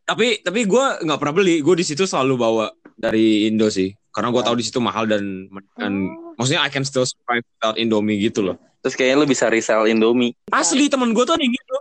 [0.04, 1.60] Tapi tapi gue nggak pernah beli.
[1.60, 3.92] Gue di situ selalu bawa dari Indo sih.
[4.08, 4.46] Karena gue Oh.
[4.46, 6.34] tahu di situ mahal dan, dan Oh.
[6.34, 8.56] maksudnya I can still survive without Indomie gitu loh.
[8.78, 11.74] terus kayaknya lu bisa resell Indomie Asli teman gue tuh ada yang gitu.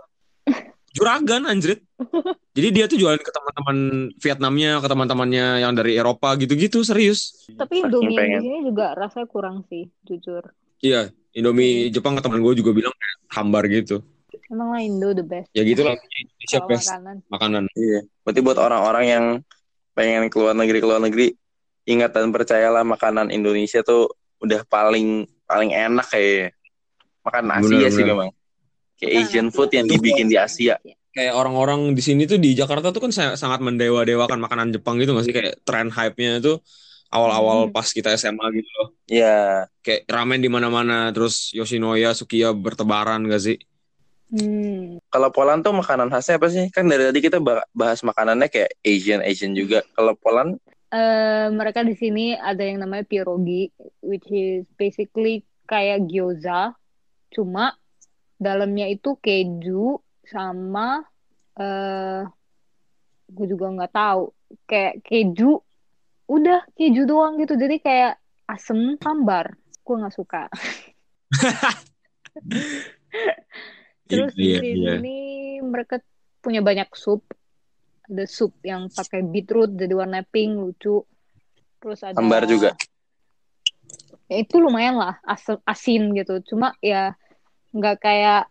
[0.90, 1.84] Juragan anjrit.
[2.56, 3.76] Jadi dia tuh jualan ke teman-teman
[4.16, 7.46] Vietnamnya, ke teman-temannya yang dari Eropa gitu-gitu serius.
[7.54, 10.42] tapi Indomie di sini juga rasanya kurang sih jujur
[10.78, 14.02] Iya, Indomie Jepang ke teman gue juga bilang kayak hambar gitu.
[14.48, 17.16] emang lah Indo the best Ya gitu lah Indonesia best makanan.
[17.28, 17.62] makanan.
[17.74, 18.00] Iya.
[18.22, 19.24] Berarti buat orang-orang yang
[19.92, 21.34] pengen keluar negeri keluar negeri,
[21.84, 26.54] ingat dan percayalah makanan Indonesia tuh udah paling paling enak kayak
[27.20, 28.12] makan Asia Bener, sih bener.
[28.14, 28.28] memang.
[28.98, 29.54] Kayak Makanan Asian Asia.
[29.54, 30.74] food yang dibikin di Asia.
[31.08, 35.14] Kayak orang-orang di sini tuh di Jakarta tuh kan sa- sangat mendewa-dewakan makanan Jepang gitu
[35.14, 36.58] nggak sih kayak tren hype-nya tuh
[37.08, 37.72] awal-awal Hmm.
[37.72, 38.88] pas kita SMA gitu loh.
[39.06, 39.64] Iya.
[39.80, 43.56] Kayak ramen di mana-mana terus Yoshinoya, Sukiya bertebaran gak sih?
[44.28, 45.00] Hmm.
[45.08, 46.68] Kalau Poland tuh makanan khasnya apa sih?
[46.68, 49.80] Kan dari tadi kita ba- bahas makanannya kayak Asian Asian juga.
[49.94, 53.68] Kalau Poland Eh, mereka di sini ada yang namanya pierogi,
[54.00, 56.72] which is basically kayak gyoza,
[57.28, 57.76] cuma
[58.38, 61.02] dalamnya itu keju sama
[61.58, 62.22] eh
[63.28, 64.32] gue juga nggak tahu
[64.64, 65.60] kayak keju,
[66.32, 68.12] udah keju doang gitu, jadi kayak
[68.48, 69.52] asem hambar,
[69.84, 70.48] gue nggak suka.
[74.08, 74.96] Terus di Iya, iya.
[74.96, 75.18] sini
[75.60, 76.00] mereka
[76.40, 77.20] punya banyak sup.
[78.08, 81.04] Ada sup yang pakai beetroot jadi warna pink lucu.
[81.76, 82.72] Terus ada Hambar juga.
[84.32, 86.40] Ya, itu lumayan lah as- asin gitu.
[86.48, 87.12] Cuma ya
[87.70, 88.42] nggak kayak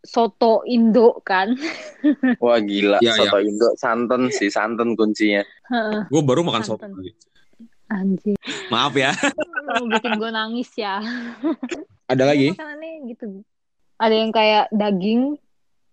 [0.00, 1.52] soto Indo kan.
[2.44, 5.42] wah gila Iya, soto Indo santan sih santan kuncinya.
[6.06, 6.82] Gue baru makan soto.
[6.82, 7.02] Santan.
[7.02, 7.10] tadi.
[7.86, 8.34] Anjir,
[8.66, 9.14] Maaf ya.
[9.86, 10.98] bikin gue nangis ya.
[12.10, 12.50] Ada lagi?
[12.50, 13.26] Makanannya gitu.
[13.96, 15.22] Ada yang kayak daging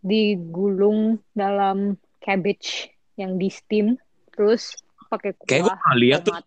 [0.04, 3.96] digulung dalam cabbage yang di steam,
[4.34, 4.74] terus
[5.08, 6.34] pakai kuah Kayak gue pernah lihat tuh.
[6.34, 6.46] tomat.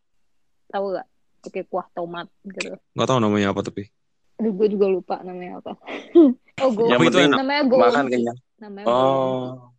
[0.67, 1.07] Tahu gak?
[1.47, 2.75] Pakai kuah tomat gitu.
[2.75, 3.83] Gak tahu namanya apa tapi.
[4.37, 5.73] Aduh, gue juga lupa namanya apa.
[6.63, 6.85] oh, go.
[6.93, 7.37] Yang itu enak?
[7.41, 8.13] namanya makan gowomki.
[8.13, 8.39] kenyang.
[8.61, 9.73] Namanya Oh.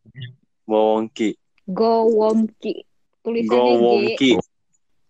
[0.68, 1.30] Bawongki.
[1.70, 2.74] gowomki.
[3.24, 4.32] Tulisannya G Gowongki.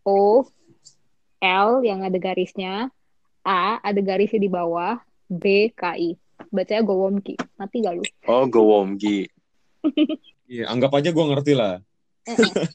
[0.07, 0.47] O
[1.37, 2.89] L yang ada garisnya,
[3.45, 4.97] A ada garisnya di bawah,
[5.29, 6.11] B K I.
[6.49, 7.35] Bacanya gowomki.
[7.57, 8.03] Mati gak lu?
[8.29, 9.25] Oh, Gowongki.
[10.47, 11.83] Iya, anggap aja gue ngerti lah.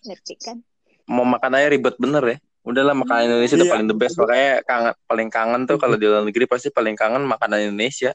[0.04, 0.61] Ngerti kan?
[1.08, 2.37] Mau makan aja ribet bener ya.
[2.62, 3.75] Udahlah makanan Indonesia tuh Iya.
[3.75, 4.14] paling the best.
[4.14, 8.14] Makanya kangen, paling kangen tuh kalau di luar negeri pasti paling kangen makanan Indonesia.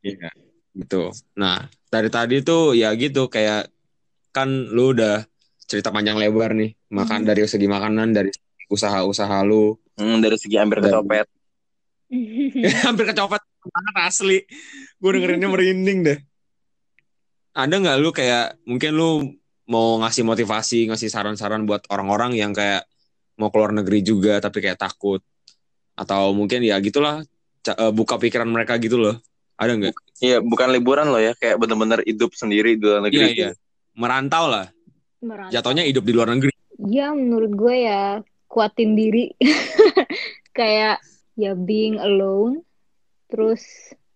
[0.00, 0.30] Iya,
[0.70, 1.10] betul.
[1.34, 3.66] Nah, dari tadi tuh ya gitu kayak
[4.30, 5.26] kan lu udah
[5.66, 7.28] cerita panjang lebar nih, makan Hmm.
[7.28, 8.30] dari segi makanan, dari
[8.68, 9.74] usaha-usaha lu.
[9.98, 11.26] Hmm, dari segi hampir Dan- kecopet.
[12.86, 14.38] Hampir kecopet banget asli.
[15.00, 16.18] Gue dengerinnya merinding deh.
[17.52, 19.10] Ada nggak lu kayak mungkin lu
[19.64, 22.84] mau ngasih motivasi, ngasih saran-saran buat orang-orang yang kayak
[23.36, 25.20] mau keluar negeri juga tapi kayak takut
[25.96, 27.22] atau mungkin ya gitulah
[27.68, 29.16] eh, buka pikiran mereka gitu loh.
[29.60, 29.94] Ada nggak?
[30.22, 31.36] Iya, bukan liburan loh ya.
[31.38, 33.22] Kayak bener-bener hidup sendiri di luar negeri.
[33.22, 33.50] Iya iya.
[33.94, 34.66] Merantau lah.
[35.22, 35.52] Merantau.
[35.54, 36.50] Jatuhnya hidup di luar negeri.
[36.82, 39.30] Ya, menurut gue ya kuatin diri.
[40.58, 41.00] Kayak
[41.38, 42.66] ya being alone,
[43.30, 43.62] terus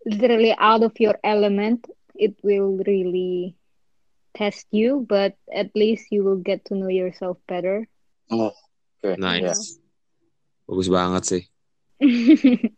[0.04, 3.56] literally out of your element, it will really
[4.36, 7.88] test you, but at least you will get to know yourself better.
[9.14, 9.38] Oke, Nice.
[9.38, 9.54] iya.
[10.66, 11.42] Bagus banget sih.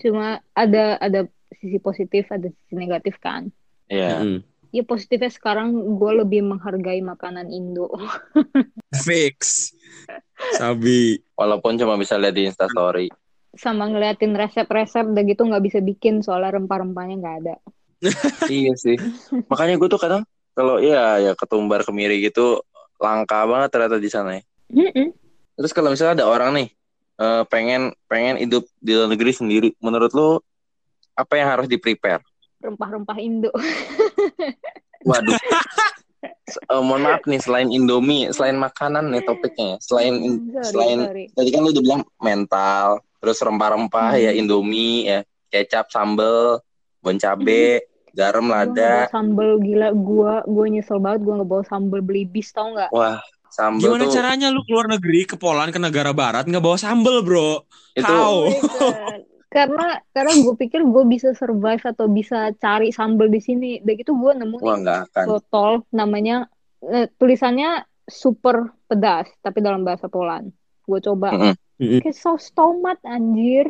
[0.00, 1.28] Cuma ada ada
[1.60, 3.52] sisi positif, ada sisi negatif kan.
[3.92, 4.24] Iya.
[4.24, 4.40] Mm-mm.
[4.72, 7.92] Ya positifnya sekarang gue lebih menghargai makanan Indo.
[9.04, 9.70] Fix.
[10.56, 11.20] Sabi.
[11.36, 13.12] Walaupun cuma bisa lihat di Instastory.
[13.52, 17.54] Sama ngeliatin resep-resep udah gitu nggak bisa bikin soalnya rempah-rempahnya nggak ada.
[18.48, 18.96] iya sih.
[19.52, 20.24] Makanya gue tuh kadang
[20.56, 22.64] kalau iya ya ketumbar kemiri gitu
[22.96, 24.42] langka banget ternyata di sana ya.
[24.72, 25.12] Mm-mm.
[25.54, 26.68] Terus kalau misalnya ada orang nih
[27.18, 30.40] eh, pengen pengen hidup di luar negeri sendiri, menurut lo
[31.12, 32.24] apa yang harus di prepare?
[32.58, 33.50] Rempah-rempah Indo.
[35.08, 35.36] Waduh.
[36.52, 39.66] Eh, mohon maaf nih selain Indomie, selain makanan nih topiknya.
[39.68, 39.76] ya.
[39.80, 41.24] Selain in- Sorry, selain sorry.
[41.32, 42.86] tadi kan lu udah bilang mental,
[43.18, 44.22] terus rempah-rempah Hmm.
[44.22, 46.60] ya Indomie ya, kecap, sambel,
[46.98, 48.92] bon cabe, garam Gua nggak lada.
[48.94, 52.90] bawa sambel gila gua gua nyesel banget gua nggak bawa sambel beli bis tau nggak
[52.90, 53.18] Wah,
[53.52, 54.14] sambel Gimana tuh.
[54.16, 57.62] caranya lu keluar negeri ke Poland ke negara barat nggak bawa sambel bro?
[57.92, 58.08] itu.
[58.08, 58.48] How?
[58.80, 59.12] Oh
[59.52, 63.70] karena karena gue pikir gue bisa survive atau bisa cari sambel di sini.
[63.84, 64.56] Udah gitu gue nemu
[65.28, 66.48] botol namanya
[66.88, 70.50] eh, tulisannya super pedas tapi dalam bahasa Poland.
[70.88, 71.36] Gue coba.
[71.36, 71.54] Mm-mm.
[71.76, 72.00] Mm-mm.
[72.00, 73.68] kayak saus tomat anjir.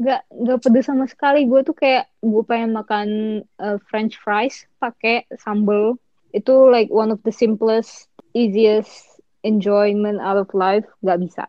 [0.00, 1.44] Nggak nggak pedes sama sekali.
[1.44, 3.08] Gue tuh kayak gue pengen makan
[3.44, 6.00] eh, French fries pakai sambel.
[6.32, 11.44] Itu like one of the simplest easiest enjoyment out of life nggak bisa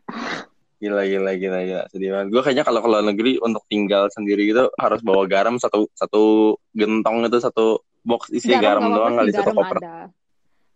[0.80, 1.84] Gila, gila, gila, gila.
[1.91, 2.28] Sedih banget.
[2.32, 6.56] Gue kayaknya kalau ke luar negeri untuk tinggal sendiri gitu harus bawa garam satu satu
[6.71, 9.78] gentong itu satu box isi garam, nggak doang kali satu garam koper.
[9.84, 9.95] ada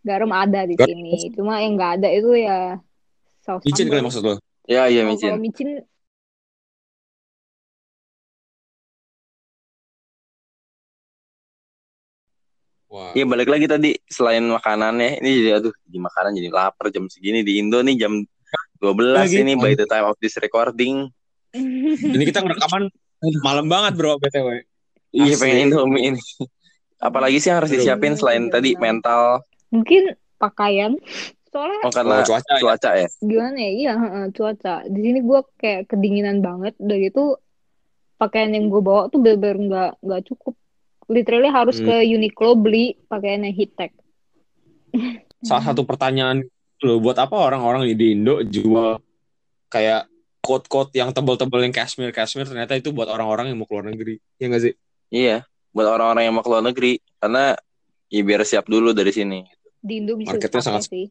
[0.03, 0.91] garam ada di Garam.
[0.91, 2.83] sini cuma yang nggak ada itu ya
[3.39, 4.35] saus Micin kali maksud lo?
[4.67, 5.31] Ya, iya micin.
[5.31, 5.69] kalau micin
[12.93, 17.41] Iya balik lagi tadi selain makanannya ini jadi aduh di makanan jadi lapar jam segini
[17.41, 18.21] di Indo nih jam
[18.83, 19.41] 12 Lagi.
[19.41, 21.09] ini by the time of this recording.
[21.53, 22.91] Ini kita ngerekaman
[23.41, 24.61] malam banget bro btw.
[25.13, 26.21] Iya pengen Indomie ini.
[27.01, 29.41] Apalagi sih yang harus disiapin selain tadi mental
[29.73, 30.97] Mungkin pakaian.
[31.53, 32.61] Soalnya oh karena Oh, cuaca ya.
[32.61, 33.07] cuaca ya.
[33.21, 33.71] gimana ya?
[33.77, 34.75] Iya, heeh, cuaca.
[34.89, 36.73] Di sini gue kayak kedinginan banget.
[36.81, 37.23] Udah gitu
[38.17, 40.57] pakaian yang gue bawa tuh bener-bener nggak nggak cukup.
[41.09, 41.87] Literally harus Hmm.
[41.87, 43.91] ke Uniqlo beli pakaian yang heat tech.
[45.47, 46.47] Salah satu pertanyaan
[46.83, 48.99] loh buat apa orang-orang di Indo jual
[49.67, 50.07] kayak
[50.43, 54.19] coat-coat yang tebal-tebal yang cashmere cashmere ternyata itu buat orang-orang yang mau keluar negeri.
[54.35, 54.73] Ya nggak sih?
[55.07, 57.55] Iya, buat orang-orang yang mau keluar negeri karena
[58.11, 59.39] ya biar siap dulu dari sini.
[59.79, 61.07] Di Indo bisa Marketnya dipakai sangat- sih.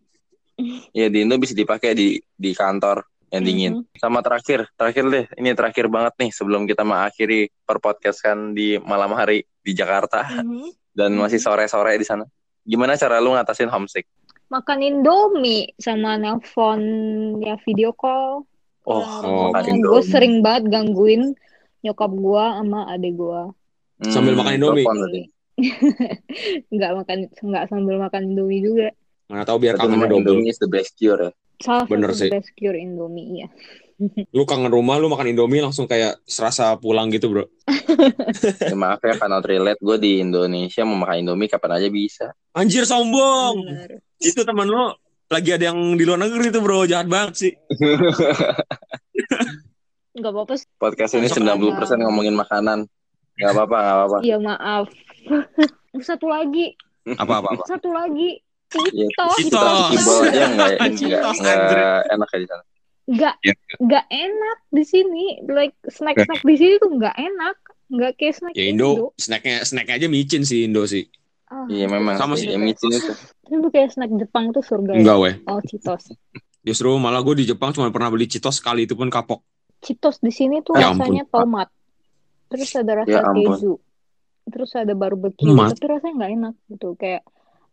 [0.96, 3.72] Iya di Indo bisa dipakai di di kantor yang dingin.
[3.80, 3.96] Mhm.
[3.96, 8.76] Sama terakhir, terakhir deh, ini terakhir banget nih sebelum kita mengakhiri per podcast kan di
[8.76, 10.74] malam hari di Jakarta Mhm.
[10.92, 12.26] dan masih sore-sore di sana.
[12.62, 14.06] Gimana cara lu ngatasin homesick?
[14.46, 16.80] Makan Indomie sama nelpon
[17.40, 18.44] ya video call.
[18.82, 20.04] Oh, Oh, makan gue Indomie.
[20.04, 21.22] sering banget gangguin
[21.80, 23.42] nyokap gue sama adik gue.
[24.02, 24.86] Hmm, Sambil makan Indomie.
[26.72, 28.88] nggak makan nggak sambil makan Indomie juga.
[29.30, 30.20] Mana tahu biar memang double.
[30.36, 31.30] Indomie is the best cure ya.
[31.62, 32.28] Salah Bener sih.
[32.28, 33.48] best cure Indomie ya.
[34.32, 37.44] Lu kangen rumah, lu makan Indomie langsung kayak serasa pulang gitu, Bro.
[38.70, 39.78] ya maaf ya cannot relate.
[39.78, 42.26] Gue di Indonesia mau makan Indomie kapan aja bisa.
[42.56, 43.62] Anjir sombong.
[43.62, 44.00] Bener.
[44.18, 44.92] Itu teman lu
[45.32, 46.84] lagi ada yang di luar negeri tuh, Bro.
[46.84, 47.52] Jahat banget sih.
[50.12, 50.54] Nggak apa-apa.
[50.76, 52.84] Podcast ini Masuk 90% ngomongin makanan.
[53.40, 54.18] Gak apa-apa, gak apa-apa.
[54.20, 54.92] Iya maaf.
[56.08, 56.76] satu lagi,
[57.16, 57.64] Apa-apa apa.
[57.64, 58.40] satu lagi.
[58.72, 59.36] Citos.
[59.36, 59.92] Citos.
[59.92, 62.64] Cibol aja nggak nggak Citos, nggak enak ya di sana.
[63.04, 63.54] Nggak Ya.
[63.78, 65.24] nggak enak di sini.
[65.42, 67.56] Like snack snack di sini tuh nggak enak.
[67.88, 71.04] Nggak kayak snack Ya Indo, snacknya snacknya aja micin sih Indo sih.
[71.46, 72.16] Ah, Iya memang.
[72.16, 72.46] Sama sih.
[72.46, 72.54] sih.
[72.54, 73.12] Ya, micin itu.
[73.44, 74.94] Itu kayak snack Jepang tuh surga.
[74.94, 74.98] ya.
[74.98, 75.34] Enggak, weh.
[75.44, 76.08] Oh, Citos.
[76.62, 79.42] Justru malah gue di Jepang cuma pernah beli Citos sekali itu pun kapok.
[79.78, 81.68] Citos di sini tuh Ya ampun, rasanya tomat.
[82.48, 83.52] Terus ada rasa Ya ampun.
[83.52, 83.72] keju.
[84.42, 85.74] Terus ada barbecue, Tomat?
[85.74, 86.88] tapi rasanya nggak enak gitu.
[86.94, 87.22] Kayak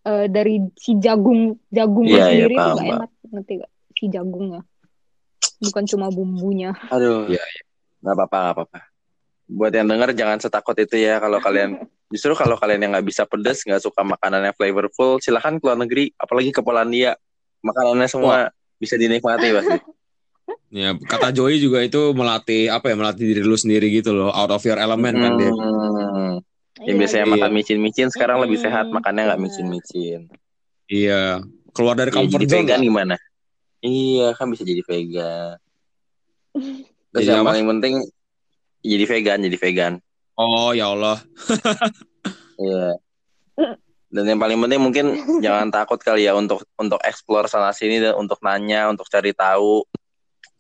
[0.01, 3.71] eh, dari si jagung jagung Iya, iya, sendiri tuh paham, nggak enak, ngerti gak?
[3.93, 4.61] Si jagungnya.
[5.59, 6.71] Bukan cuma bumbunya.
[6.89, 7.27] Aduh.
[7.27, 7.43] Iya,
[7.99, 8.79] Nggak apa-apa, nggak apa-apa.
[9.49, 11.75] Buat yang denger jangan setakut itu ya kalau kalian
[12.13, 16.11] justru kalau kalian yang nggak bisa pedas, nggak suka makanan yang flavorful, silahkan keluar negeri,
[16.15, 17.17] apalagi ke Polandia.
[17.59, 18.37] Makanannya semua
[18.75, 19.79] bisa dinikmati pasti.
[20.69, 24.53] Ya, kata Joey juga itu melatih apa ya, melatih diri lu sendiri gitu loh, out
[24.53, 25.49] of your element kan dia.
[25.49, 26.37] Hmm.
[26.77, 27.33] Yang Iya, biasanya iya.
[27.33, 30.29] makan micin-micin sekarang lebih Hmm, sehat, makannya nggak micin-micin.
[30.85, 31.41] Iya,
[31.73, 32.69] keluar dari Ya, comfort jadi zone.
[32.69, 32.79] lah.
[32.79, 33.15] gimana?
[33.79, 35.55] Iya, kan bisa jadi vegan.
[37.09, 37.55] Terus Jadi yang apa?
[37.55, 37.93] paling penting
[38.79, 39.93] jadi vegan, jadi vegan.
[40.35, 41.17] Oh ya Allah.
[42.59, 42.99] Iya.
[44.11, 45.05] Dan yang paling penting mungkin
[45.45, 49.87] jangan takut kali ya untuk untuk explore sana sini dan untuk nanya, untuk cari tahu.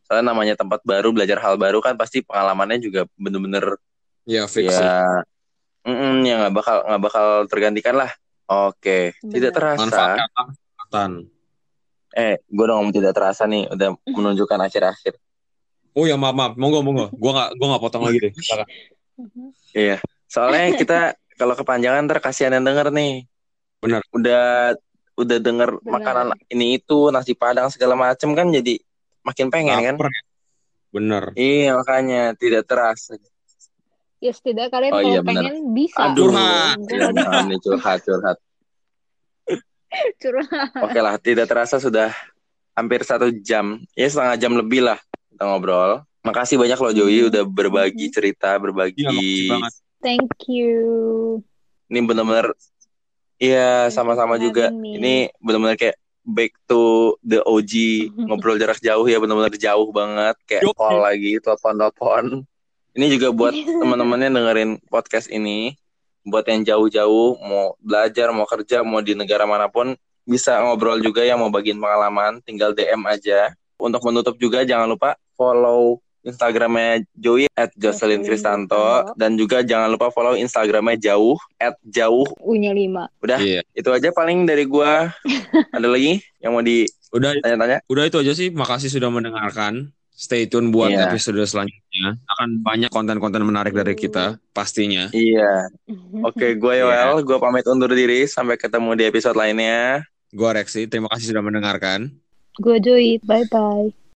[0.07, 3.75] Soalnya namanya tempat baru, belajar hal baru kan pasti pengalamannya juga bener-bener
[4.23, 4.71] Ya fix.
[4.71, 5.03] ya,
[5.83, 8.11] mm ya nggak bakal nggak bakal tergantikan lah.
[8.47, 9.75] Oke, tidak Benar.
[9.75, 9.83] terasa.
[9.83, 11.11] Manfaatkan.
[12.17, 15.13] Eh, gue udah ngomong tidak terasa nih, udah menunjukkan akhir-akhir.
[15.97, 17.05] Oh ya maaf maaf, monggo monggo.
[17.17, 18.33] Gua nggak gua nggak potong lagi deh.
[19.73, 19.97] Iya.
[20.29, 20.99] Soalnya kita
[21.35, 23.25] kalau kepanjangan ntar kasihan yang denger nih.
[23.81, 24.01] Benar.
[24.13, 24.77] Udah
[25.19, 25.91] udah denger Benar.
[25.91, 28.79] makanan ini itu nasi padang segala macem kan jadi
[29.25, 29.95] makin pengen kan.
[29.97, 30.21] Laper ya.
[30.89, 31.23] Bener.
[31.35, 33.17] Iya makanya tidak terasa.
[34.19, 36.11] Ya setidaknya kalian Oh, kalau iya, pengen bisa.
[36.11, 36.75] Aduh, Curhat.
[36.91, 38.37] Iya, curhat curhat.
[40.19, 40.75] Curhat.
[40.83, 42.11] Oke lah, tidak terasa sudah
[42.75, 44.99] hampir satu jam, ya setengah jam lebih lah
[45.31, 46.03] kita ngobrol.
[46.27, 49.47] Makasih banyak loh Joey udah berbagi cerita, berbagi.
[49.47, 49.73] Banget.
[50.03, 51.39] Thank you.
[51.87, 52.51] Ini benar-benar,
[53.39, 54.67] iya you sama-sama juga.
[54.67, 54.99] me.
[54.99, 55.95] Ini benar-benar kayak
[56.27, 57.73] back to the OG
[58.27, 60.75] ngobrol jarak jauh ya benar-benar jauh banget kayak Yo.
[60.75, 62.43] call lagi telepon-telepon.
[62.99, 65.79] Ini juga buat teman-temannya dengerin podcast ini
[66.27, 69.95] buat yang jauh-jauh mau belajar mau kerja mau di negara mana pun
[70.29, 73.49] bisa ngobrol juga yang mau bagiin pengalaman tinggal DM aja.
[73.75, 80.11] Untuk menutup juga jangan lupa follow Instagramnya Joey at Jocelyn Kristanto dan juga jangan lupa
[80.11, 83.07] follow Instagramnya Jauh at Jauh U-nya 5.
[83.23, 83.39] Udah.
[83.39, 83.61] Iya.
[83.71, 85.15] itu aja paling dari gua.
[85.75, 86.61] Ada lagi yang mau
[87.09, 87.81] Udah ditanya-tanya?
[87.87, 88.51] udah itu aja sih.
[88.51, 89.89] Makasih sudah mendengarkan.
[90.11, 91.07] Stay tune buat Iya.
[91.07, 92.19] episode selanjutnya.
[92.27, 95.07] Akan banyak konten-konten menarik dari kita pastinya.
[95.15, 95.71] Iya.
[96.27, 97.15] Oke, gue Iya.
[97.15, 98.27] Yoel, gue pamit undur diri.
[98.27, 100.03] Sampai ketemu di episode lainnya.
[100.29, 102.13] Gua Rexi, terima kasih sudah mendengarkan.
[102.59, 103.23] Gue Joy.
[103.23, 104.08] Bye-bye.